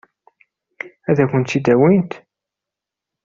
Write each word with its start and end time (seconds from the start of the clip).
Ad 1.09 1.17
kent-tent-id-awint? 1.29 2.11